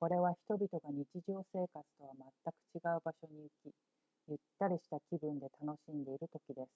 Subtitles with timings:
[0.00, 3.72] これは人々が日常生活とはまったく違う場所に行き
[4.26, 6.70] ゆったりした気分で楽しんでいる時です